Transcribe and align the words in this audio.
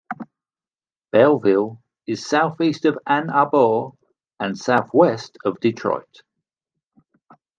Belleville 1.11 1.79
is 2.07 2.25
southeast 2.25 2.85
of 2.85 2.97
Ann 3.05 3.29
Arbor 3.29 3.91
and 4.39 4.57
southwest 4.57 5.37
of 5.45 5.59
Detroit. 5.59 6.23